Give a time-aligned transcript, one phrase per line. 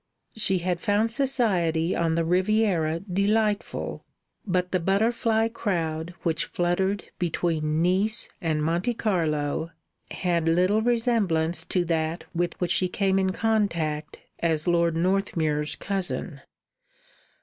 [0.35, 4.03] She had found society on the Riviera delightful,
[4.47, 9.69] but the butterfly crowd which fluttered between Nice and Monte Carlo
[10.09, 16.41] had little resemblance to that with which she came in contact as Lord Northmuir's cousin.